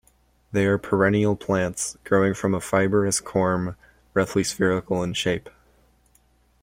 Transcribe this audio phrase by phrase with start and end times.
[0.51, 3.75] They are perennial plants growing from a fibrous corm,
[4.15, 5.47] roughly spherical in shape.